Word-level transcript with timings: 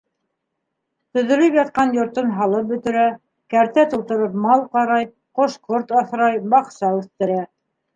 Төҙөлөп 1.17 1.57
ятҡан 1.57 1.93
йортон 1.99 2.33
һалып 2.39 2.67
бөтөрә, 2.73 3.05
кәртә 3.57 3.87
тултырып 3.95 4.43
мал 4.49 4.67
ҡарай, 4.75 5.11
ҡош-ҡорт 5.43 5.99
аҫрай, 6.05 6.47
баҡса 6.59 6.97
үҫтерә. 7.03 7.43